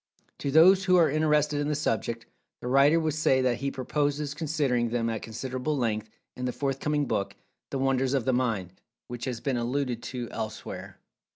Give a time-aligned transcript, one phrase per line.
[0.39, 2.25] To those who are interested in the subject,
[2.59, 7.05] the writer would say that he purposes considering them at considerable length, in the forthcoming
[7.05, 7.35] book
[7.69, 8.73] "The Wonders of The Mind,"
[9.09, 10.97] which has been alluded to elsewhere.